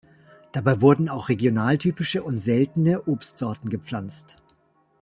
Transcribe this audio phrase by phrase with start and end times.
[0.53, 4.35] Dabei wurden auch regionaltypische und seltene Obstsorten gepflanzt.